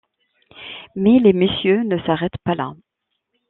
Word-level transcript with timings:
Mais 0.95 1.19
les 1.19 1.31
messieurs 1.31 1.83
ne 1.83 1.99
s'arrêtent 1.99 2.31
pas 2.43 2.55
là. 2.55 2.73